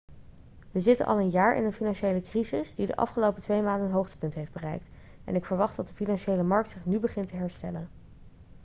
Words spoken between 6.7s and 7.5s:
nu begint te